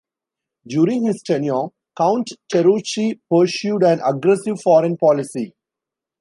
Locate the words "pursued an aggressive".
3.31-4.59